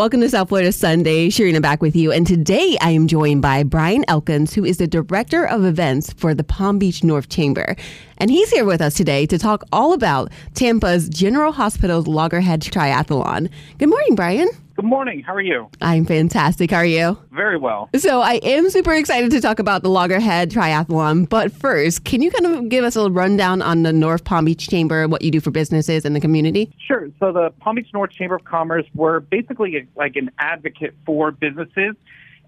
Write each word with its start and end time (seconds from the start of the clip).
Welcome 0.00 0.22
to 0.22 0.30
South 0.30 0.48
Florida 0.48 0.72
Sunday. 0.72 1.28
Sharina 1.28 1.60
back 1.60 1.82
with 1.82 1.94
you. 1.94 2.10
And 2.10 2.26
today 2.26 2.78
I 2.80 2.92
am 2.92 3.06
joined 3.06 3.42
by 3.42 3.64
Brian 3.64 4.02
Elkins, 4.08 4.54
who 4.54 4.64
is 4.64 4.78
the 4.78 4.86
Director 4.86 5.44
of 5.44 5.62
Events 5.62 6.10
for 6.14 6.32
the 6.32 6.42
Palm 6.42 6.78
Beach 6.78 7.04
North 7.04 7.28
Chamber. 7.28 7.76
And 8.20 8.30
he's 8.30 8.50
here 8.50 8.66
with 8.66 8.82
us 8.82 8.92
today 8.94 9.24
to 9.24 9.38
talk 9.38 9.64
all 9.72 9.94
about 9.94 10.30
Tampa's 10.52 11.08
General 11.08 11.52
Hospital's 11.52 12.06
Loggerhead 12.06 12.60
Triathlon. 12.60 13.48
Good 13.78 13.88
morning, 13.88 14.14
Brian. 14.14 14.46
Good 14.76 14.84
morning. 14.84 15.22
How 15.22 15.34
are 15.34 15.40
you? 15.40 15.70
I'm 15.80 16.04
fantastic. 16.04 16.70
How 16.70 16.76
are 16.78 16.84
you? 16.84 17.16
Very 17.32 17.56
well. 17.56 17.88
So 17.96 18.20
I 18.20 18.34
am 18.42 18.68
super 18.68 18.92
excited 18.92 19.30
to 19.30 19.40
talk 19.40 19.58
about 19.58 19.82
the 19.82 19.88
Loggerhead 19.88 20.50
Triathlon. 20.50 21.30
But 21.30 21.50
first, 21.50 22.04
can 22.04 22.20
you 22.20 22.30
kind 22.30 22.44
of 22.44 22.68
give 22.68 22.84
us 22.84 22.94
a 22.94 23.10
rundown 23.10 23.62
on 23.62 23.84
the 23.84 23.92
North 23.92 24.24
Palm 24.24 24.44
Beach 24.44 24.68
Chamber, 24.68 25.08
what 25.08 25.22
you 25.22 25.30
do 25.30 25.40
for 25.40 25.50
businesses 25.50 26.04
and 26.04 26.14
the 26.14 26.20
community? 26.20 26.70
Sure. 26.86 27.08
So 27.20 27.32
the 27.32 27.50
Palm 27.60 27.76
Beach 27.76 27.88
North 27.94 28.10
Chamber 28.10 28.34
of 28.34 28.44
Commerce, 28.44 28.84
we're 28.94 29.20
basically 29.20 29.88
like 29.96 30.16
an 30.16 30.30
advocate 30.38 30.94
for 31.06 31.30
businesses 31.30 31.94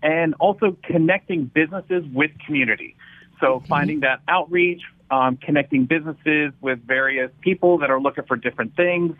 and 0.02 0.34
also 0.38 0.76
connecting 0.82 1.46
businesses 1.46 2.04
with 2.12 2.30
community. 2.44 2.94
So 3.40 3.54
Okay. 3.54 3.66
finding 3.68 4.00
that 4.00 4.20
outreach, 4.28 4.82
um, 5.12 5.36
connecting 5.36 5.84
businesses 5.84 6.52
with 6.62 6.84
various 6.84 7.30
people 7.42 7.78
that 7.78 7.90
are 7.90 8.00
looking 8.00 8.24
for 8.24 8.36
different 8.36 8.74
things. 8.74 9.14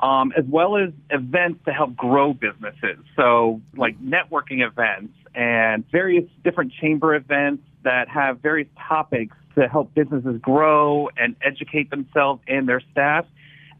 Um, 0.00 0.32
as 0.38 0.44
well 0.48 0.76
as 0.76 0.90
events 1.10 1.58
to 1.64 1.72
help 1.72 1.96
grow 1.96 2.32
businesses. 2.32 3.04
So, 3.16 3.60
like 3.76 4.00
networking 4.00 4.64
events 4.64 5.12
and 5.34 5.84
various 5.90 6.24
different 6.44 6.72
chamber 6.72 7.16
events 7.16 7.64
that 7.82 8.08
have 8.08 8.38
various 8.38 8.68
topics 8.88 9.36
to 9.56 9.66
help 9.66 9.92
businesses 9.94 10.40
grow 10.40 11.10
and 11.16 11.34
educate 11.42 11.90
themselves 11.90 12.40
and 12.46 12.68
their 12.68 12.80
staff, 12.92 13.26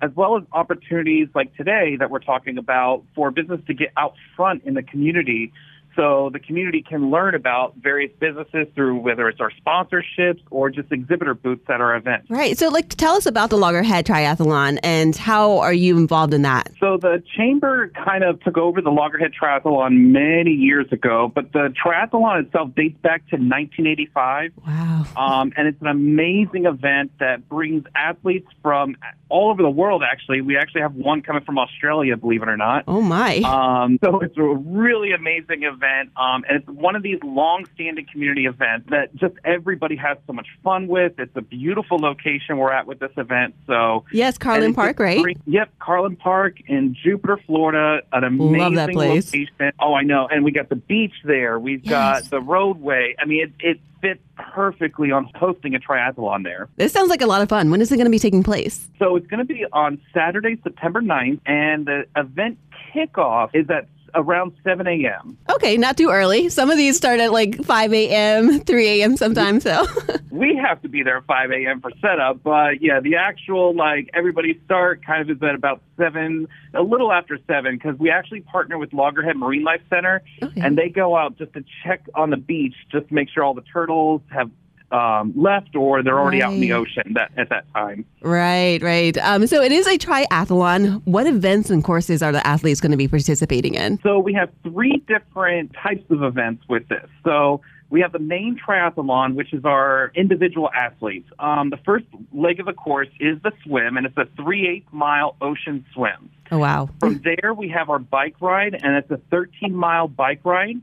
as 0.02 0.10
well 0.16 0.36
as 0.36 0.42
opportunities 0.50 1.28
like 1.36 1.54
today 1.56 1.94
that 2.00 2.10
we're 2.10 2.18
talking 2.18 2.58
about 2.58 3.04
for 3.14 3.30
business 3.30 3.60
to 3.68 3.74
get 3.74 3.90
out 3.96 4.14
front 4.34 4.64
in 4.64 4.74
the 4.74 4.82
community 4.82 5.52
so 5.96 6.30
the 6.32 6.38
community 6.38 6.82
can 6.82 7.10
learn 7.10 7.34
about 7.34 7.74
various 7.76 8.12
businesses 8.18 8.66
through 8.74 8.96
whether 9.00 9.28
it's 9.28 9.40
our 9.40 9.50
sponsorships 9.50 10.40
or 10.50 10.70
just 10.70 10.90
exhibitor 10.92 11.34
booths 11.34 11.64
at 11.68 11.80
our 11.80 11.96
events. 11.96 12.30
Right. 12.30 12.56
So, 12.56 12.68
like, 12.68 12.88
tell 12.90 13.14
us 13.14 13.26
about 13.26 13.50
the 13.50 13.58
Loggerhead 13.58 14.06
Triathlon 14.06 14.78
and 14.82 15.16
how 15.16 15.58
are 15.58 15.72
you 15.72 15.96
involved 15.96 16.34
in 16.34 16.42
that? 16.42 16.70
So 16.80 16.96
the 16.96 17.22
chamber 17.36 17.88
kind 17.88 18.24
of 18.24 18.40
took 18.42 18.56
over 18.56 18.80
the 18.80 18.90
Loggerhead 18.90 19.32
Triathlon 19.40 20.12
many 20.12 20.52
years 20.52 20.86
ago, 20.92 21.30
but 21.34 21.52
the 21.52 21.74
triathlon 21.84 22.44
itself 22.46 22.74
dates 22.74 22.98
back 23.02 23.20
to 23.30 23.36
1985. 23.36 24.52
Wow. 24.66 25.04
Um, 25.16 25.52
and 25.56 25.68
it's 25.68 25.80
an 25.80 25.88
amazing 25.88 26.66
event 26.66 27.12
that 27.20 27.48
brings 27.48 27.84
athletes 27.94 28.48
from 28.62 28.96
all 29.28 29.50
over 29.50 29.62
the 29.62 29.70
world, 29.70 30.02
actually. 30.08 30.40
We 30.40 30.56
actually 30.56 30.82
have 30.82 30.94
one 30.94 31.22
coming 31.22 31.44
from 31.44 31.58
Australia, 31.58 32.16
believe 32.16 32.42
it 32.42 32.48
or 32.48 32.56
not. 32.56 32.84
Oh, 32.86 33.00
my. 33.00 33.36
Um, 33.38 33.98
so 34.02 34.20
it's 34.20 34.36
a 34.36 34.42
really 34.42 35.12
amazing 35.12 35.64
event, 35.64 35.78
um, 36.16 36.44
and 36.48 36.58
it's 36.58 36.66
one 36.68 36.96
of 36.96 37.02
these 37.02 37.18
long-standing 37.22 38.06
community 38.10 38.46
events 38.46 38.88
that 38.90 39.14
just 39.16 39.34
everybody 39.44 39.96
has 39.96 40.18
so 40.26 40.32
much 40.32 40.46
fun 40.62 40.88
with. 40.88 41.18
It's 41.18 41.36
a 41.36 41.40
beautiful 41.40 41.98
location 41.98 42.56
we're 42.58 42.72
at 42.72 42.86
with 42.86 42.98
this 42.98 43.12
event. 43.16 43.54
So 43.66 44.04
yes, 44.12 44.38
Carlin 44.38 44.74
Park, 44.74 44.98
right? 44.98 45.36
Yep, 45.46 45.78
Carlin 45.78 46.16
Park 46.16 46.58
in 46.66 46.96
Jupiter, 47.02 47.38
Florida. 47.46 48.02
An 48.12 48.24
amazing 48.24 48.58
Love 48.58 48.74
that 48.74 48.90
place. 48.90 49.26
location. 49.26 49.72
Oh, 49.80 49.94
I 49.94 50.02
know. 50.02 50.28
And 50.28 50.44
we 50.44 50.52
got 50.52 50.68
the 50.68 50.76
beach 50.76 51.14
there. 51.24 51.58
We've 51.58 51.84
got 51.84 52.28
the 52.30 52.40
roadway. 52.40 53.14
I 53.18 53.24
mean, 53.24 53.44
it, 53.44 53.52
it 53.60 53.80
fits 54.00 54.20
perfectly 54.36 55.10
on 55.10 55.30
hosting 55.34 55.74
a 55.74 55.78
triathlon 55.80 56.44
there. 56.44 56.68
This 56.76 56.92
sounds 56.92 57.10
like 57.10 57.20
a 57.20 57.26
lot 57.26 57.42
of 57.42 57.48
fun. 57.48 57.70
When 57.70 57.80
is 57.80 57.90
it 57.90 57.96
going 57.96 58.06
to 58.06 58.10
be 58.10 58.18
taking 58.18 58.42
place? 58.42 58.88
So 58.98 59.16
it's 59.16 59.26
going 59.26 59.38
to 59.38 59.44
be 59.44 59.64
on 59.72 60.00
Saturday, 60.14 60.58
September 60.62 61.00
9th, 61.00 61.40
and 61.46 61.86
the 61.86 62.06
event 62.16 62.58
kickoff 62.94 63.50
is 63.54 63.68
at 63.70 63.88
around 64.14 64.52
7 64.64 64.86
a.m. 64.86 65.36
Okay, 65.50 65.76
not 65.76 65.96
too 65.96 66.10
early. 66.10 66.48
Some 66.48 66.70
of 66.70 66.76
these 66.76 66.96
start 66.96 67.20
at 67.20 67.32
like 67.32 67.62
5 67.64 67.92
a.m., 67.92 68.60
3 68.60 68.88
a.m. 68.88 69.16
sometimes. 69.16 69.62
So, 69.64 69.84
We 70.30 70.54
have 70.56 70.80
to 70.82 70.88
be 70.88 71.02
there 71.02 71.16
at 71.18 71.24
5 71.26 71.50
a.m. 71.50 71.80
for 71.80 71.90
setup, 72.00 72.42
but 72.42 72.80
yeah, 72.80 73.00
the 73.00 73.16
actual 73.16 73.74
like 73.74 74.08
everybody 74.14 74.60
start 74.64 75.04
kind 75.04 75.22
of 75.28 75.36
is 75.36 75.42
at 75.42 75.54
about 75.54 75.82
seven, 75.96 76.46
a 76.74 76.82
little 76.82 77.10
after 77.12 77.38
seven, 77.46 77.76
because 77.76 77.98
we 77.98 78.10
actually 78.10 78.40
partner 78.42 78.78
with 78.78 78.92
Loggerhead 78.92 79.36
Marine 79.36 79.64
Life 79.64 79.80
Center, 79.90 80.22
Okay. 80.42 80.60
and 80.60 80.76
they 80.78 80.88
go 80.90 81.16
out 81.16 81.36
just 81.38 81.52
to 81.54 81.64
check 81.84 82.06
on 82.14 82.30
the 82.30 82.36
beach, 82.36 82.74
just 82.92 83.08
to 83.08 83.14
make 83.14 83.28
sure 83.30 83.42
all 83.42 83.54
the 83.54 83.62
turtles 83.62 84.20
have 84.30 84.50
um, 84.90 85.32
left 85.36 85.76
or 85.76 86.02
they're 86.02 86.18
already 86.18 86.42
out 86.42 86.52
in 86.52 86.60
the 86.60 86.72
ocean 86.72 87.12
that 87.14 87.30
at 87.36 87.48
that 87.50 87.64
time. 87.74 88.04
right, 88.22 88.82
right. 88.82 89.16
Um, 89.18 89.46
so 89.46 89.62
it 89.62 89.72
is 89.72 89.86
a 89.86 89.98
triathlon. 89.98 91.02
What 91.04 91.26
events 91.26 91.70
and 91.70 91.84
courses 91.84 92.22
are 92.22 92.32
the 92.32 92.46
athletes 92.46 92.80
going 92.80 92.92
to 92.92 92.96
be 92.96 93.08
participating 93.08 93.74
in? 93.74 94.00
So 94.02 94.18
we 94.18 94.32
have 94.34 94.50
three 94.62 95.02
different 95.06 95.74
types 95.74 96.10
of 96.10 96.22
events 96.22 96.64
with 96.68 96.88
this. 96.88 97.08
So 97.24 97.60
we 97.90 98.00
have 98.00 98.12
the 98.12 98.18
main 98.18 98.58
triathlon, 98.58 99.34
which 99.34 99.52
is 99.52 99.64
our 99.64 100.12
individual 100.14 100.70
athletes. 100.74 101.28
Um, 101.38 101.70
the 101.70 101.78
first 101.78 102.06
leg 102.32 102.60
of 102.60 102.66
the 102.66 102.72
course 102.72 103.08
is 103.18 103.40
the 103.42 103.52
swim, 103.64 103.96
and 103.96 104.06
it's 104.06 104.16
a 104.16 104.26
three-eighth 104.36 104.92
mile 104.92 105.36
ocean 105.40 105.84
swim. 105.94 106.30
Oh, 106.50 106.58
wow. 106.58 106.90
From 107.00 107.22
there, 107.22 107.54
we 107.54 107.68
have 107.68 107.88
our 107.90 107.98
bike 107.98 108.36
ride, 108.40 108.74
and 108.74 108.96
it's 108.96 109.10
a 109.10 109.20
13 109.30 109.74
mile 109.74 110.08
bike 110.08 110.40
ride, 110.44 110.80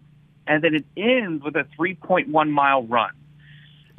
and 0.48 0.64
then 0.64 0.76
it 0.76 0.86
ends 0.98 1.44
with 1.44 1.56
a 1.56 1.66
3.1 1.80 2.50
mile 2.50 2.84
run. 2.84 3.12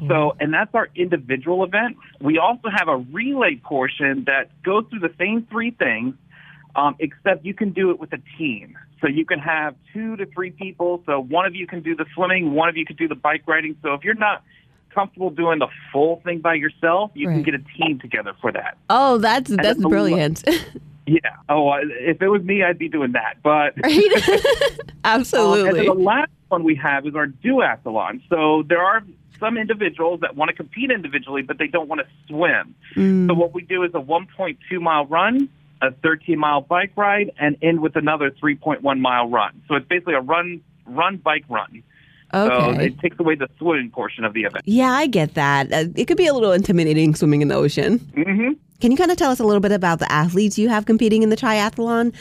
So, 0.09 0.37
and 0.39 0.53
that's 0.53 0.75
our 0.75 0.89
individual 0.95 1.65
event. 1.65 1.97
We 2.21 2.39
also 2.39 2.69
have 2.69 2.89
a 2.89 2.97
relay 2.97 3.57
portion 3.57 4.25
that 4.27 4.51
goes 4.62 4.84
through 4.91 5.01
the 5.01 5.15
same 5.19 5.47
three 5.51 5.71
things, 5.71 6.15
um, 6.75 6.97
except 6.99 7.47
you 7.47 7.55
can 7.55 7.71
do 7.73 7.91
it 7.91 7.99
with 7.99 8.12
a 8.12 8.19
team. 8.37 8.77
So 9.01 9.09
you 9.09 9.25
can 9.25 9.39
have 9.39 9.75
two 9.93 10.17
to 10.17 10.27
three 10.27 10.51
people. 10.51 11.03
So 11.06 11.21
one 11.21 11.47
of 11.47 11.55
you 11.55 11.67
can 11.67 11.83
do 11.83 11.97
the 11.97 12.05
swimming, 12.15 12.53
one 12.53 12.69
of 12.69 12.77
you 12.77 12.85
can 12.85 12.97
do 12.97 13.09
the 13.09 13.15
bike 13.15 13.43
riding. 13.47 13.77
So 13.83 13.95
if 13.95 14.05
you're 14.05 14.15
not 14.15 14.43
comfortable 14.91 15.31
doing 15.31 15.59
the 15.59 15.69
full 15.93 16.21
thing 16.25 16.41
by 16.41 16.55
yourself, 16.55 17.11
you 17.15 17.29
can 17.29 17.43
get 17.43 17.55
a 17.55 17.59
team 17.79 17.99
together 17.99 18.33
for 18.41 18.53
that. 18.53 18.77
Oh, 18.91 19.19
that's 19.19 19.51
that's 19.51 19.69
it's 19.69 19.79
a 19.81 19.83
lo- 19.83 19.91
brilliant. 19.91 20.43
Yeah. 21.09 21.21
Oh, 21.49 21.73
if 21.81 22.21
it 22.21 22.27
was 22.27 22.43
me, 22.43 22.65
I'd 22.65 22.79
be 22.79 22.89
doing 22.89 23.12
that. 23.12 23.37
But 23.43 23.75
right? 23.83 24.03
Um, 25.06 25.12
and 25.12 25.21
Absolutely. 25.21 25.87
then 25.87 25.87
the 25.87 26.03
last 26.03 26.33
one 26.49 26.65
we 26.65 26.75
have 26.75 27.06
is 27.06 27.15
our 27.15 27.29
duathlon. 27.29 28.21
So 28.29 28.65
there 28.69 28.83
are 28.83 29.05
some 29.39 29.57
individuals 29.57 30.21
that 30.21 30.37
want 30.37 30.49
to 30.51 30.55
compete 30.55 30.91
individually, 30.91 31.43
but 31.43 31.59
they 31.59 31.67
don't 31.67 31.89
want 31.89 32.01
to 32.01 32.07
swim. 32.29 32.75
Mm. 32.95 33.29
So 33.29 33.35
what 33.35 33.55
we 33.55 33.63
do 33.63 33.83
is 33.83 33.91
a 33.95 34.01
1.2 34.01 34.57
mile 34.81 35.07
run, 35.07 35.49
a 35.83 35.91
13 35.93 36.39
mile 36.39 36.61
bike 36.61 36.93
ride, 36.97 37.31
and 37.39 37.57
end 37.63 37.81
with 37.81 37.97
another 37.97 38.31
3.1 38.31 39.01
mile 39.01 39.29
run. 39.29 39.63
So 39.69 39.75
it's 39.75 39.87
basically 39.87 40.15
a 40.15 40.21
run, 40.21 40.61
run, 40.87 41.17
bike, 41.19 41.45
run. 41.49 41.83
Okay. 42.35 42.75
So 42.75 42.81
it 42.81 42.99
takes 42.99 43.19
away 43.21 43.37
the 43.37 43.49
swimming 43.59 43.91
portion 43.91 44.25
of 44.25 44.33
the 44.35 44.43
event. 44.43 44.65
yeah, 44.67 44.93
I 44.93 45.07
get 45.07 45.35
that. 45.35 45.73
Uh, 45.73 45.85
it 45.95 46.07
could 46.07 46.17
be 46.17 46.27
a 46.27 46.35
little 46.35 46.53
intimidating 46.53 47.15
swimming 47.15 47.41
in 47.41 47.49
the 47.49 47.55
ocean. 47.55 47.99
hmm 48.15 48.53
Can 48.81 48.91
you 48.91 48.97
kind 48.97 49.11
of 49.11 49.17
tell 49.17 49.31
us 49.31 49.39
a 49.39 49.45
little 49.45 49.61
bit 49.61 49.73
about 49.73 50.01
the 50.01 50.11
athletes 50.11 50.59
you 50.59 50.69
have 50.69 50.87
competing 50.87 51.23
in 51.23 51.31
the 51.31 51.37
triathlon? 51.37 52.13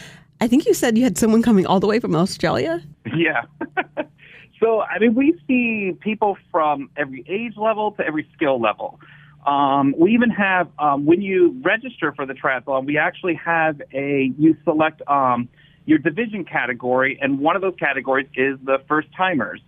I 0.41 0.47
think 0.47 0.65
you 0.65 0.73
said 0.73 0.97
you 0.97 1.03
had 1.03 1.17
someone 1.17 1.41
coming 1.41 1.65
all 1.65 1.79
the 1.79 1.87
way 1.87 1.99
from 1.99 2.15
Australia. 2.15 2.81
Yeah. 3.15 3.43
so, 4.59 4.81
I 4.81 4.99
mean, 4.99 5.15
we 5.15 5.39
see 5.47 5.93
people 5.99 6.37
from 6.51 6.89
every 6.95 7.23
age 7.27 7.57
level 7.57 7.91
to 7.93 8.05
every 8.05 8.27
skill 8.33 8.59
level. 8.59 8.99
Um, 9.45 9.93
we 9.97 10.13
even 10.13 10.31
have, 10.31 10.69
um, 10.79 11.05
when 11.05 11.21
you 11.21 11.59
register 11.63 12.11
for 12.13 12.25
the 12.25 12.33
triathlon, 12.33 12.85
we 12.85 12.97
actually 12.97 13.35
have 13.35 13.81
a, 13.93 14.31
you 14.39 14.57
select 14.63 15.01
um, 15.07 15.49
your 15.85 15.99
division 15.99 16.45
category, 16.45 17.19
and 17.21 17.39
one 17.39 17.55
of 17.55 17.61
those 17.61 17.75
categories 17.77 18.27
is 18.35 18.57
the 18.63 18.79
first 18.87 19.07
timers. 19.15 19.61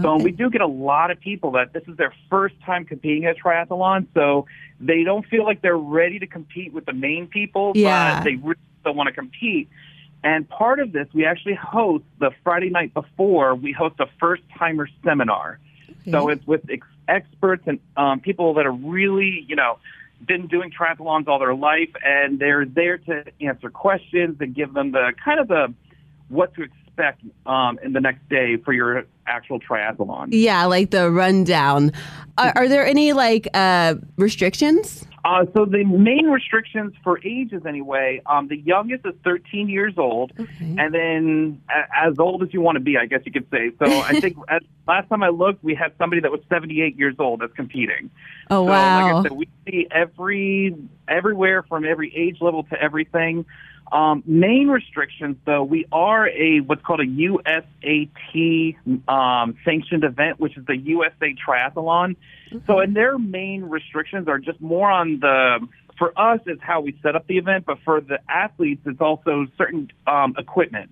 So 0.00 0.14
Okay. 0.14 0.24
we 0.24 0.30
do 0.32 0.48
get 0.48 0.62
a 0.62 0.66
lot 0.66 1.10
of 1.10 1.20
people 1.20 1.50
that 1.52 1.74
this 1.74 1.82
is 1.86 1.96
their 1.98 2.14
first 2.30 2.54
time 2.64 2.84
competing 2.84 3.26
at 3.26 3.36
a 3.36 3.40
triathlon, 3.40 4.06
so 4.14 4.46
they 4.80 5.04
don't 5.04 5.26
feel 5.26 5.44
like 5.44 5.60
they're 5.60 5.76
ready 5.76 6.18
to 6.18 6.26
compete 6.26 6.72
with 6.72 6.86
the 6.86 6.94
main 6.94 7.26
people, 7.26 7.72
Yeah. 7.74 8.16
but 8.16 8.24
they 8.24 8.36
really 8.36 8.56
still 8.80 8.94
want 8.94 9.08
to 9.08 9.12
compete. 9.12 9.68
And 10.24 10.48
part 10.48 10.78
of 10.78 10.92
this, 10.92 11.08
we 11.12 11.24
actually 11.24 11.54
host 11.54 12.04
the 12.20 12.30
Friday 12.44 12.70
night 12.70 12.94
before, 12.94 13.54
we 13.54 13.72
host 13.72 13.96
a 13.98 14.06
first 14.20 14.42
timer 14.56 14.88
seminar. 15.04 15.58
So 16.10 16.28
it's 16.28 16.46
with 16.46 16.68
ex- 16.68 16.86
experts 17.06 17.62
and 17.66 17.78
um, 17.96 18.20
people 18.20 18.54
that 18.54 18.66
are 18.66 18.72
really, 18.72 19.44
you 19.48 19.54
know, 19.54 19.78
been 20.26 20.46
doing 20.46 20.70
triathlons 20.70 21.28
all 21.28 21.38
their 21.38 21.54
life, 21.54 21.90
and 22.04 22.38
they're 22.38 22.64
there 22.64 22.98
to 22.98 23.24
answer 23.40 23.70
questions 23.70 24.36
and 24.40 24.54
give 24.54 24.72
them 24.72 24.92
the 24.92 25.12
kind 25.24 25.40
of 25.40 25.48
the 25.48 25.72
what 26.28 26.54
to 26.54 26.62
expect 26.62 27.22
um, 27.46 27.78
in 27.82 27.92
the 27.92 28.00
next 28.00 28.28
day 28.28 28.56
for 28.56 28.72
your 28.72 29.04
actual 29.26 29.60
triathlon. 29.60 30.28
Yeah, 30.30 30.64
like 30.66 30.90
the 30.90 31.10
rundown. 31.10 31.92
Are, 32.38 32.52
are 32.56 32.68
there 32.68 32.86
any 32.86 33.12
like 33.12 33.48
uh, 33.54 33.96
restrictions? 34.16 35.06
Uh, 35.24 35.46
so 35.54 35.64
the 35.64 35.84
main 35.84 36.26
restrictions 36.26 36.92
for 37.04 37.20
ages, 37.24 37.62
anyway, 37.64 38.20
um, 38.26 38.48
the 38.48 38.56
youngest 38.56 39.06
is 39.06 39.14
13 39.22 39.68
years 39.68 39.94
old, 39.96 40.32
Okay. 40.38 40.74
and 40.76 40.92
then 40.92 41.62
a- 41.70 42.06
as 42.06 42.18
old 42.18 42.42
as 42.42 42.52
you 42.52 42.60
want 42.60 42.74
to 42.74 42.80
be, 42.80 42.98
I 42.98 43.06
guess 43.06 43.20
you 43.24 43.30
could 43.30 43.48
say. 43.50 43.70
So 43.78 43.86
I 43.86 44.18
think 44.20 44.36
at, 44.48 44.64
last 44.88 45.08
time 45.08 45.22
I 45.22 45.28
looked, 45.28 45.62
we 45.62 45.76
had 45.76 45.92
somebody 45.96 46.20
that 46.22 46.32
was 46.32 46.40
78 46.48 46.96
years 46.96 47.14
old 47.20 47.40
that's 47.40 47.52
competing. 47.52 48.10
Oh 48.50 48.66
so 48.66 48.70
wow. 48.72 49.06
like 49.06 49.14
I 49.14 49.22
said, 49.22 49.32
we 49.32 49.48
see 49.64 49.86
every 49.92 50.74
everywhere 51.06 51.62
from 51.62 51.84
every 51.84 52.14
age 52.16 52.38
level 52.40 52.64
to 52.64 52.82
everything. 52.82 53.44
Um, 53.92 54.22
main 54.24 54.68
restrictions, 54.68 55.36
though, 55.44 55.62
we 55.62 55.84
are 55.92 56.26
a 56.26 56.60
what's 56.60 56.80
called 56.82 57.00
a 57.00 57.06
USAT 57.06 58.76
um, 59.06 59.54
sanctioned 59.66 60.02
event, 60.02 60.40
which 60.40 60.56
is 60.56 60.64
the 60.64 60.78
USA 60.78 61.34
Triathlon. 61.46 62.16
So, 62.66 62.80
and 62.80 62.96
their 62.96 63.18
main 63.18 63.64
restrictions 63.64 64.28
are 64.28 64.38
just 64.38 64.60
more 64.60 64.90
on 64.90 65.20
the. 65.20 65.68
For 65.98 66.18
us, 66.18 66.40
it's 66.46 66.62
how 66.62 66.80
we 66.80 66.98
set 67.02 67.14
up 67.16 67.26
the 67.26 67.36
event, 67.36 67.66
but 67.66 67.78
for 67.84 68.00
the 68.00 68.18
athletes, 68.28 68.80
it's 68.86 69.00
also 69.00 69.46
certain 69.58 69.90
um, 70.06 70.34
equipment. 70.38 70.90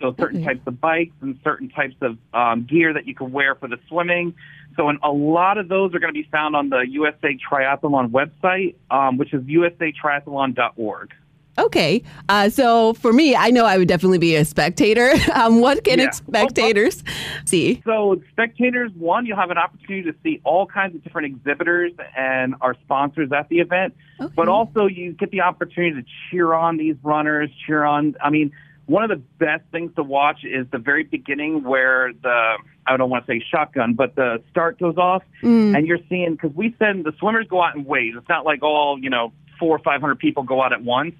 So, 0.00 0.14
certain 0.18 0.44
types 0.44 0.60
of 0.66 0.78
bikes 0.80 1.14
and 1.22 1.38
certain 1.42 1.70
types 1.70 1.96
of 2.02 2.18
um, 2.34 2.66
gear 2.66 2.92
that 2.92 3.06
you 3.06 3.14
can 3.14 3.32
wear 3.32 3.54
for 3.54 3.68
the 3.68 3.78
swimming. 3.88 4.34
So, 4.76 4.90
and 4.90 4.98
a 5.02 5.10
lot 5.10 5.56
of 5.56 5.68
those 5.68 5.94
are 5.94 5.98
going 5.98 6.12
to 6.12 6.20
be 6.20 6.28
found 6.30 6.54
on 6.56 6.68
the 6.68 6.84
USA 6.90 7.38
Triathlon 7.50 8.10
website, 8.10 8.74
um, 8.90 9.16
which 9.16 9.32
is 9.32 9.42
usatriathlon.org. 9.44 11.14
Okay. 11.58 12.02
Uh, 12.28 12.48
so 12.48 12.94
for 12.94 13.12
me, 13.12 13.36
I 13.36 13.50
know 13.50 13.64
I 13.64 13.78
would 13.78 13.88
definitely 13.88 14.18
be 14.18 14.34
a 14.36 14.44
spectator. 14.44 15.12
Um, 15.34 15.60
what 15.60 15.82
can 15.84 15.98
Yeah. 15.98 16.10
spectators 16.10 17.02
see? 17.44 17.82
So, 17.84 18.22
spectators, 18.30 18.92
one, 18.96 19.26
you'll 19.26 19.36
have 19.36 19.50
an 19.50 19.58
opportunity 19.58 20.10
to 20.10 20.16
see 20.22 20.40
all 20.44 20.64
kinds 20.66 20.94
of 20.94 21.02
different 21.02 21.26
exhibitors 21.26 21.92
and 22.16 22.54
our 22.60 22.74
sponsors 22.84 23.32
at 23.32 23.48
the 23.48 23.58
event. 23.58 23.94
Okay. 24.20 24.32
But 24.36 24.48
also, 24.48 24.86
you 24.86 25.12
get 25.12 25.30
the 25.32 25.40
opportunity 25.40 26.00
to 26.02 26.08
cheer 26.30 26.52
on 26.54 26.76
these 26.76 26.94
runners, 27.02 27.50
cheer 27.66 27.84
on. 27.84 28.14
I 28.22 28.30
mean, 28.30 28.52
one 28.86 29.02
of 29.02 29.08
the 29.10 29.16
best 29.38 29.64
things 29.72 29.92
to 29.96 30.02
watch 30.02 30.44
is 30.44 30.66
the 30.70 30.78
very 30.78 31.02
beginning 31.02 31.64
where 31.64 32.12
the, 32.12 32.58
I 32.86 32.96
don't 32.96 33.10
want 33.10 33.26
to 33.26 33.32
say 33.32 33.44
shotgun, 33.50 33.94
but 33.94 34.14
the 34.14 34.42
start 34.50 34.78
goes 34.78 34.96
off. 34.96 35.22
Mm. 35.42 35.76
And 35.76 35.86
you're 35.86 35.98
seeing, 36.08 36.32
because 36.32 36.54
we 36.54 36.76
send 36.78 37.04
the 37.04 37.12
swimmers 37.18 37.46
go 37.48 37.62
out 37.62 37.74
in 37.74 37.84
waves. 37.84 38.16
It's 38.18 38.28
not 38.28 38.44
like 38.44 38.62
all, 38.62 38.98
you 39.00 39.10
know, 39.10 39.32
four 39.58 39.76
or 39.76 39.78
500 39.80 40.18
people 40.18 40.42
go 40.42 40.62
out 40.62 40.72
at 40.72 40.82
once. 40.82 41.14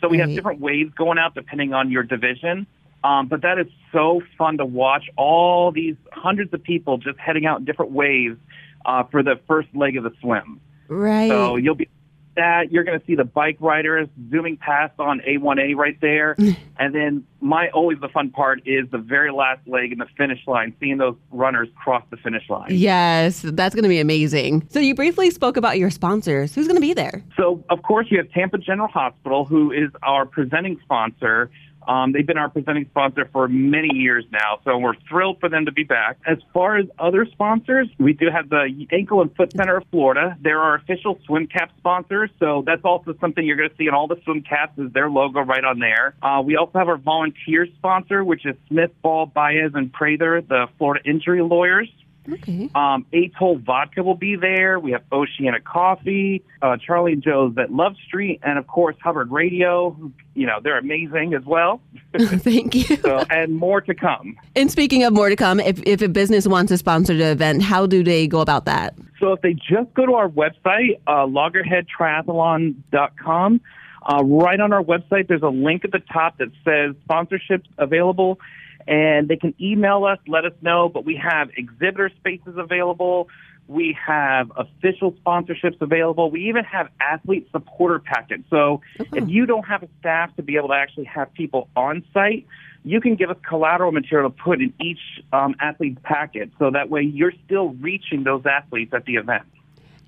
So 0.00 0.08
we 0.08 0.18
have 0.18 0.28
different 0.28 0.60
waves 0.60 0.92
going 0.94 1.18
out 1.18 1.34
depending 1.34 1.72
on 1.72 1.90
your 1.90 2.02
division. 2.02 2.66
Um, 3.04 3.28
but 3.28 3.42
that 3.42 3.58
is 3.58 3.66
so 3.92 4.22
fun 4.36 4.58
to 4.58 4.64
watch. 4.64 5.10
All 5.16 5.70
these 5.72 5.96
hundreds 6.12 6.52
of 6.54 6.62
people 6.62 6.98
just 6.98 7.18
heading 7.18 7.46
out 7.46 7.58
in 7.60 7.64
different 7.64 7.92
waves 7.92 8.38
uh, 8.86 9.04
for 9.04 9.22
the 9.22 9.38
first 9.46 9.68
leg 9.74 9.96
of 9.96 10.04
the 10.04 10.12
swim. 10.20 10.60
Right. 10.88 11.28
So 11.28 11.56
you'll 11.56 11.74
be 11.74 11.88
that 12.36 12.72
you're 12.72 12.84
going 12.84 12.98
to 12.98 13.06
see 13.06 13.14
the 13.14 13.24
bike 13.24 13.56
riders 13.60 14.08
zooming 14.30 14.56
past 14.56 14.94
on 14.98 15.20
A1A 15.20 15.76
right 15.76 15.98
there, 16.00 16.36
and 16.78 16.94
then 16.94 17.24
my 17.40 17.68
always 17.70 17.98
the 18.00 18.08
fun 18.08 18.30
part 18.30 18.62
is 18.66 18.88
the 18.90 18.98
very 18.98 19.30
last 19.30 19.66
leg 19.66 19.92
in 19.92 19.98
the 19.98 20.06
finish 20.16 20.40
line, 20.46 20.74
seeing 20.80 20.98
those 20.98 21.16
runners 21.30 21.68
cross 21.82 22.02
the 22.10 22.16
finish 22.16 22.48
line. 22.48 22.68
yes, 22.70 23.42
that's 23.42 23.74
going 23.74 23.82
to 23.82 23.88
be 23.88 24.00
amazing. 24.00 24.66
So 24.70 24.80
you 24.80 24.94
briefly 24.94 25.30
spoke 25.30 25.56
about 25.56 25.78
your 25.78 25.90
sponsors. 25.90 26.54
Who's 26.54 26.66
going 26.66 26.76
to 26.76 26.80
be 26.80 26.94
there? 26.94 27.22
So, 27.36 27.62
of 27.70 27.82
course, 27.82 28.06
you 28.10 28.18
have 28.18 28.30
Tampa 28.30 28.58
General 28.58 28.88
Hospital, 28.88 29.44
who 29.44 29.72
is 29.72 29.90
our 30.02 30.26
presenting 30.26 30.78
sponsor. 30.82 31.50
Um, 31.86 32.12
they've 32.12 32.26
been 32.26 32.38
our 32.38 32.48
presenting 32.48 32.86
sponsor 32.86 33.28
for 33.32 33.48
many 33.48 33.94
years 33.94 34.24
now, 34.30 34.60
so 34.64 34.78
we're 34.78 34.94
thrilled 35.08 35.40
for 35.40 35.48
them 35.48 35.66
to 35.66 35.72
be 35.72 35.84
back. 35.84 36.18
As 36.26 36.38
far 36.52 36.76
as 36.76 36.86
other 36.98 37.26
sponsors, 37.26 37.88
we 37.98 38.12
do 38.12 38.30
have 38.30 38.48
the 38.48 38.86
Ankle 38.92 39.22
and 39.22 39.34
Foot 39.36 39.52
Center 39.52 39.78
of 39.78 39.84
Florida. 39.90 40.36
They're 40.40 40.60
our 40.60 40.76
official 40.76 41.18
swim 41.26 41.46
cap 41.46 41.70
sponsor, 41.78 42.28
so 42.38 42.62
that's 42.66 42.84
also 42.84 43.14
something 43.20 43.44
you're 43.44 43.56
going 43.56 43.70
to 43.70 43.76
see 43.76 43.86
in 43.86 43.94
all 43.94 44.06
the 44.06 44.20
swim 44.24 44.42
caps 44.42 44.78
is 44.78 44.92
their 44.92 45.10
logo 45.10 45.40
right 45.40 45.64
on 45.64 45.78
there. 45.78 46.14
Uh, 46.22 46.42
we 46.44 46.56
also 46.56 46.78
have 46.78 46.88
our 46.88 46.96
volunteer 46.96 47.66
sponsor, 47.76 48.24
which 48.24 48.46
is 48.46 48.54
Smith, 48.68 48.90
Ball, 49.02 49.26
Baez, 49.26 49.72
and 49.74 49.92
Prather, 49.92 50.40
the 50.40 50.66
Florida 50.78 51.08
injury 51.08 51.42
lawyers. 51.42 51.88
Okay. 52.32 52.70
Um, 52.74 53.04
Atoll 53.12 53.58
Vodka 53.58 54.02
will 54.02 54.16
be 54.16 54.36
there. 54.36 54.80
We 54.80 54.92
have 54.92 55.02
Oceana 55.12 55.60
Coffee, 55.60 56.42
uh, 56.62 56.78
Charlie 56.78 57.12
and 57.12 57.22
Joe's 57.22 57.52
at 57.58 57.70
Love 57.70 57.96
Street, 58.06 58.40
and 58.42 58.58
of 58.58 58.66
course 58.66 58.96
Hubbard 59.02 59.30
Radio. 59.30 59.94
You 60.34 60.46
know 60.46 60.60
they're 60.62 60.78
amazing 60.78 61.34
as 61.34 61.44
well. 61.44 61.82
Thank 62.18 62.74
you. 62.74 62.96
So 62.96 63.18
and 63.30 63.54
more 63.54 63.82
to 63.82 63.94
come. 63.94 64.38
And 64.56 64.70
speaking 64.70 65.04
of 65.04 65.12
more 65.12 65.28
to 65.28 65.36
come, 65.36 65.60
if, 65.60 65.82
if 65.84 66.00
a 66.00 66.08
business 66.08 66.48
wants 66.48 66.70
to 66.70 66.78
sponsor 66.78 67.14
the 67.14 67.30
event, 67.30 67.62
how 67.62 67.84
do 67.86 68.02
they 68.02 68.26
go 68.26 68.40
about 68.40 68.64
that? 68.64 68.94
So 69.20 69.32
if 69.32 69.42
they 69.42 69.52
just 69.54 69.92
go 69.94 70.06
to 70.06 70.14
our 70.14 70.28
website, 70.28 70.98
uh, 71.06 71.26
loggerheadtriathlon.com, 71.26 73.60
uh, 74.06 74.22
right 74.24 74.60
on 74.60 74.72
our 74.72 74.82
website, 74.82 75.28
there's 75.28 75.42
a 75.42 75.48
link 75.48 75.84
at 75.84 75.92
the 75.92 76.02
top 76.12 76.38
that 76.38 76.48
says 76.64 76.94
sponsorships 77.08 77.66
available, 77.78 78.38
and 78.86 79.28
they 79.28 79.36
can 79.36 79.54
email 79.60 80.04
us, 80.04 80.18
let 80.26 80.44
us 80.44 80.52
know. 80.62 80.88
But 80.88 81.04
we 81.04 81.16
have 81.16 81.50
exhibitor 81.56 82.10
spaces 82.16 82.54
available. 82.56 83.28
We 83.66 83.96
have 84.06 84.52
official 84.56 85.12
sponsorships 85.12 85.80
available. 85.80 86.30
We 86.30 86.48
even 86.48 86.64
have 86.64 86.88
athlete 87.00 87.48
supporter 87.50 87.98
packets. 87.98 88.44
So 88.50 88.82
if 88.98 89.28
you 89.28 89.46
don't 89.46 89.66
have 89.66 89.82
a 89.82 89.88
staff 90.00 90.36
to 90.36 90.42
be 90.42 90.56
able 90.56 90.68
to 90.68 90.74
actually 90.74 91.04
have 91.04 91.32
people 91.32 91.68
on 91.74 92.04
site, 92.12 92.46
you 92.84 93.00
can 93.00 93.16
give 93.16 93.30
us 93.30 93.38
collateral 93.48 93.90
material 93.90 94.30
to 94.30 94.36
put 94.36 94.60
in 94.60 94.74
each 94.80 95.00
um, 95.32 95.54
athlete's 95.60 95.98
packet. 96.02 96.50
So 96.58 96.70
that 96.72 96.90
way 96.90 97.02
you're 97.02 97.32
still 97.46 97.70
reaching 97.70 98.24
those 98.24 98.44
athletes 98.44 98.92
at 98.92 99.06
the 99.06 99.14
event. 99.14 99.44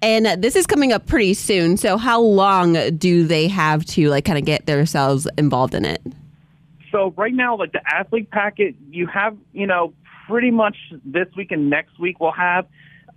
And 0.03 0.27
uh, 0.27 0.37
this 0.37 0.57
is 0.57 0.67
coming 0.67 0.93
up 0.93 1.07
pretty 1.07 1.33
soon. 1.33 1.79
So 1.79 1.97
how 1.97 2.21
long 2.21 2.97
do 2.99 3.27
they 3.27 3.49
have 3.49 3.87
to 3.87 4.11
like 4.11 4.27
kind 4.27 4.39
of 4.39 4.45
get 4.45 4.67
themselves 4.67 5.27
involved 5.39 5.75
in 5.75 5.87
it? 5.87 6.03
So 6.97 7.13
right 7.15 7.35
now, 7.35 7.59
like 7.59 7.73
the 7.73 7.83
athlete 7.87 8.31
packet, 8.31 8.75
you 8.89 9.07
have, 9.07 9.37
you 9.53 9.67
know, 9.67 9.93
pretty 10.27 10.51
much 10.51 10.77
this 11.05 11.27
week 11.37 11.53
and 11.53 11.69
next 11.69 11.99
week 11.99 12.21
we'll 12.21 12.33
have 12.33 12.67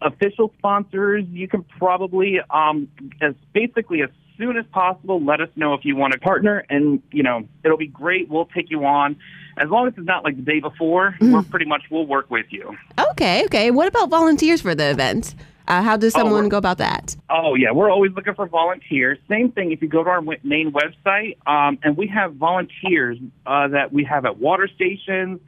official 0.01 0.53
sponsors. 0.57 1.23
You 1.29 1.47
can 1.47 1.63
probably, 1.63 2.39
um, 2.49 2.89
as 3.21 3.35
basically 3.53 4.01
as 4.01 4.09
soon 4.37 4.57
as 4.57 4.65
possible, 4.73 5.23
let 5.23 5.39
us 5.39 5.47
know 5.55 5.75
if 5.75 5.85
you 5.85 5.95
want 5.95 6.11
to 6.11 6.19
partner, 6.19 6.65
and 6.69 7.01
you 7.13 7.23
know, 7.23 7.47
it'll 7.63 7.77
be 7.77 7.87
great. 7.87 8.27
We'll 8.27 8.47
take 8.47 8.69
you 8.69 8.83
on. 8.83 9.15
As 9.57 9.69
long 9.69 9.87
as 9.87 9.93
it's 9.95 10.05
not 10.05 10.25
like 10.25 10.35
the 10.35 10.41
day 10.41 10.59
before, 10.59 11.15
we're 11.21 11.41
pretty 11.43 11.65
much 11.65 11.83
we'll 11.89 12.05
work 12.05 12.29
with 12.29 12.47
you. 12.49 12.75
Okay, 13.11 13.45
okay. 13.45 13.71
What 13.71 13.87
about 13.87 14.09
volunteers 14.09 14.59
for 14.61 14.75
the 14.75 14.89
event? 14.89 15.35
Uh, 15.69 15.83
how 15.83 15.95
does 15.95 16.13
someone 16.13 16.33
we're- 16.33 16.49
go 16.49 16.57
about 16.57 16.79
that? 16.79 17.15
Oh 17.29 17.53
yeah, 17.53 17.71
we're 17.71 17.91
always 17.91 18.11
looking 18.13 18.33
for 18.33 18.47
volunteers. 18.47 19.19
Same 19.29 19.51
thing 19.51 19.71
if 19.71 19.83
you 19.83 19.87
go 19.87 20.03
to 20.03 20.09
our 20.09 20.21
main 20.21 20.71
website, 20.71 21.37
um, 21.47 21.77
and 21.83 21.95
we 21.95 22.07
have 22.07 22.33
volunteers 22.33 23.19
uh, 23.45 23.67
that 23.67 23.93
we 23.93 24.03
have 24.03 24.25
at 24.25 24.39
water 24.39 24.67
stations. 24.67 25.39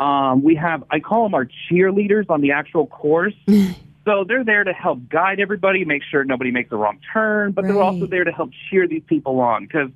Um, 0.00 0.42
we 0.42 0.56
have 0.56 0.82
I 0.90 0.98
call 0.98 1.22
them 1.22 1.34
our 1.34 1.46
cheerleaders 1.70 2.28
on 2.28 2.40
the 2.40 2.50
actual 2.50 2.88
course. 2.88 3.34
so 4.04 4.24
they're 4.24 4.44
there 4.44 4.64
to 4.64 4.72
help 4.72 5.08
guide 5.08 5.38
everybody, 5.38 5.84
make 5.84 6.02
sure 6.02 6.24
nobody 6.24 6.50
makes 6.50 6.72
a 6.72 6.76
wrong 6.76 6.98
turn, 7.12 7.52
but 7.52 7.64
they're 7.64 7.80
also 7.80 8.06
there 8.06 8.24
to 8.24 8.32
help 8.32 8.50
cheer 8.68 8.88
these 8.88 9.04
people 9.06 9.38
on 9.38 9.66
because 9.66 9.90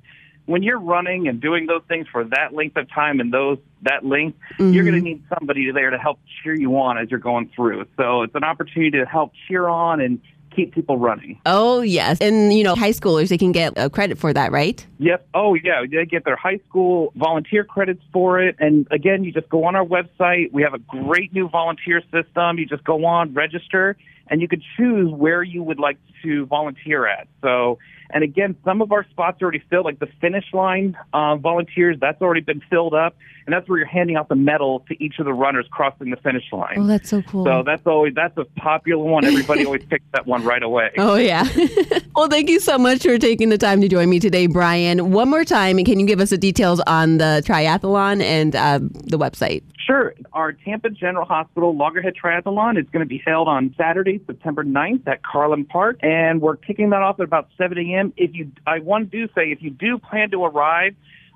when 0.45 0.63
you're 0.63 0.79
running 0.79 1.27
and 1.27 1.41
doing 1.41 1.65
those 1.65 1.81
things 1.87 2.07
for 2.11 2.23
that 2.23 2.53
length 2.53 2.77
of 2.77 2.89
time 2.89 3.19
and 3.19 3.33
those 3.33 3.57
that 3.81 4.05
length, 4.05 4.37
you're 4.59 4.83
going 4.83 4.95
to 4.95 5.01
need 5.01 5.23
somebody 5.37 5.71
there 5.71 5.89
to 5.89 5.97
help 5.97 6.19
cheer 6.43 6.55
you 6.55 6.77
on 6.77 6.97
as 6.97 7.09
you're 7.09 7.19
going 7.19 7.49
through. 7.55 7.85
So 7.97 8.21
it's 8.23 8.35
an 8.35 8.43
opportunity 8.43 8.91
to 8.97 9.05
help 9.05 9.33
cheer 9.47 9.67
on 9.67 10.01
and 10.01 10.21
keep 10.55 10.73
people 10.73 10.97
running. 10.97 11.39
Oh, 11.45 11.81
yes. 11.81 12.19
And, 12.21 12.53
you 12.53 12.63
know, 12.63 12.75
high 12.75 12.91
schoolers, 12.91 13.29
they 13.29 13.37
can 13.37 13.51
get 13.51 13.77
uh, 13.77 13.89
credit 13.89 14.17
for 14.17 14.31
that, 14.33 14.51
right? 14.51 14.85
Yep. 14.99 15.27
Oh, 15.33 15.53
yeah. 15.53 15.83
They 15.89 16.05
get 16.05 16.23
their 16.25 16.37
high 16.37 16.59
school 16.69 17.11
volunteer 17.15 17.63
credits 17.63 18.01
for 18.13 18.39
it. 18.39 18.55
And 18.59 18.87
again, 18.89 19.23
you 19.23 19.31
just 19.31 19.49
go 19.49 19.65
on 19.65 19.75
our 19.75 19.85
website. 19.85 20.53
We 20.53 20.63
have 20.63 20.73
a 20.73 20.79
great 20.79 21.33
new 21.33 21.49
volunteer 21.49 22.01
system. 22.11 22.57
You 22.57 22.65
just 22.65 22.83
go 22.83 23.05
on, 23.05 23.33
register, 23.33 23.97
and 24.27 24.41
you 24.41 24.47
can 24.47 24.63
choose 24.77 25.11
where 25.11 25.43
you 25.43 25.61
would 25.61 25.79
like 25.79 25.97
to 26.23 26.45
volunteer 26.45 27.05
at. 27.05 27.27
So, 27.41 27.77
and 28.11 28.23
again, 28.23 28.55
some 28.63 28.81
of 28.81 28.91
our 28.91 29.05
spots 29.09 29.41
are 29.41 29.45
already 29.45 29.63
filled, 29.69 29.85
like 29.85 29.99
the 29.99 30.09
finish 30.21 30.45
line 30.53 30.97
uh, 31.13 31.35
volunteers, 31.37 31.97
that's 31.99 32.21
already 32.21 32.41
been 32.41 32.61
filled 32.69 32.93
up. 32.93 33.15
And 33.45 33.53
that's 33.53 33.69
where 33.69 33.77
you're 33.77 33.87
handing 33.87 34.15
out 34.15 34.27
the 34.27 34.35
medal 34.35 34.83
to 34.87 35.03
each 35.03 35.19
of 35.19 35.25
the 35.25 35.33
runners 35.33 35.67
crossing 35.69 36.09
the 36.09 36.17
finish 36.17 36.45
line. 36.51 36.75
Oh, 36.77 36.87
that's 36.87 37.09
so 37.09 37.21
cool. 37.23 37.45
So 37.45 37.61
that's 37.63 37.85
always 37.85 38.15
that's 38.15 38.35
a 38.37 38.45
popular 38.59 39.03
one. 39.03 39.23
Everybody 39.23 39.65
always 39.65 39.85
picks 39.89 40.05
that 40.13 40.25
one 40.25 40.43
right 40.43 40.63
away. 40.63 40.91
Oh, 40.97 41.15
yeah. 41.15 41.47
well, 42.15 42.27
thank 42.27 42.49
you 42.49 42.59
so 42.59 42.79
much 42.79 43.03
for 43.03 43.19
taking 43.19 43.49
the 43.49 43.57
time 43.57 43.81
to 43.81 43.87
join 43.87 44.09
me 44.09 44.19
today, 44.19 44.47
Brian. 44.47 45.11
One 45.11 45.29
more 45.29 45.45
time, 45.45 45.83
can 45.83 45.99
you 45.99 46.07
give 46.07 46.19
us 46.19 46.31
the 46.31 46.39
details 46.39 46.79
on 46.87 47.17
the 47.19 47.43
triathlon 47.45 48.21
and 48.23 48.55
uh, 48.55 48.79
the 48.79 49.19
website? 49.19 49.63
Sure. 49.85 50.13
Our 50.33 50.51
Tampa 50.51 50.89
General 50.89 51.25
Hospital 51.25 51.73
Loggerhead 51.75 52.15
Triathlon 52.21 52.77
is 52.79 52.89
going 52.89 53.05
to 53.05 53.09
be 53.09 53.21
held 53.23 53.47
on 53.47 53.75
Saturday, 53.77 54.19
September 54.25 54.63
9th 54.63 55.07
at 55.07 55.21
Carlin 55.21 55.63
Park, 55.63 55.99
and 56.01 56.41
we're 56.41 56.55
kicking 56.55 56.89
that 56.89 57.03
off 57.03 57.19
at 57.19 57.23
about 57.23 57.49
7 57.55 57.77
a.m. 57.77 58.11
If 58.17 58.33
you, 58.33 58.51
I 58.65 58.79
want 58.79 59.11
to 59.11 59.17
do 59.17 59.27
say, 59.35 59.51
if 59.51 59.61
you 59.61 59.69
do 59.69 59.99
plan 59.99 60.31
to 60.31 60.43
arrive, 60.43 60.95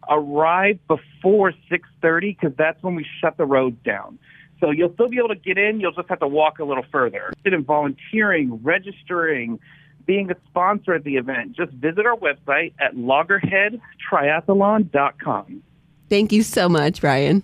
arrive 0.09 0.79
before 0.87 1.53
6:30 1.71 2.39
because 2.39 2.57
that's 2.57 2.81
when 2.81 2.95
we 2.95 3.05
shut 3.21 3.37
the 3.37 3.45
roads 3.45 3.77
down. 3.85 4.17
So 4.59 4.71
you'll 4.71 4.93
still 4.93 5.09
be 5.09 5.19
able 5.19 5.29
to 5.29 5.35
get 5.35 5.59
in. 5.59 5.79
You'll 5.79 5.91
just 5.91 6.09
have 6.09 6.17
to 6.19 6.27
walk 6.27 6.57
a 6.57 6.63
little 6.63 6.85
further. 6.91 7.31
In 7.45 7.63
volunteering, 7.63 8.63
registering, 8.63 9.59
being 10.05 10.31
a 10.31 10.35
sponsor 10.49 10.95
at 10.95 11.03
the 11.03 11.17
event, 11.17 11.55
just 11.55 11.71
visit 11.73 12.07
our 12.07 12.17
website 12.17 12.73
at 12.79 12.95
loggerheadtriathlon.com. 12.95 15.63
Thank 16.09 16.31
you 16.31 16.41
so 16.41 16.67
much, 16.67 17.01
Brian. 17.01 17.43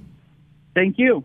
Thank 0.75 0.99
you. 0.99 1.23